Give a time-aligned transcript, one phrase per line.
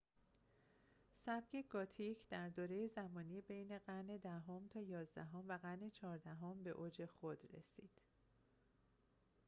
[1.25, 7.05] سبک گوتیک در دوره زمانی بین قرن ۱۰ام تا ۱۱ام و قرن ۱۴ام به اوج
[7.05, 8.01] خود رسید